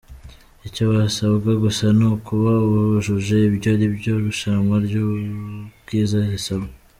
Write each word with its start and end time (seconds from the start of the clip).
Icyo 0.67 0.83
basabwa 0.93 1.51
gusa 1.63 1.85
ni 1.97 2.05
ukuba 2.13 2.51
bujuje 2.71 3.37
ibyo 3.49 3.71
iryo 3.87 4.13
rushanwa 4.25 4.75
ry’ubwiza 4.85 6.17
risaba. 6.33 6.67